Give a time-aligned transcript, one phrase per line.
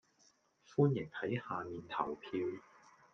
[0.67, 2.31] 歡迎喺下面投票